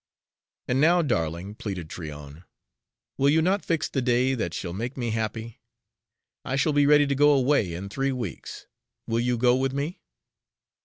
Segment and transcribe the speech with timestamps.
[0.67, 2.43] "And now, darling," pleaded Tryon,
[3.19, 5.61] "will you not fix the day that shall make me happy?
[6.43, 8.65] I shall be ready to go away in three weeks.
[9.05, 10.01] Will you go with me?"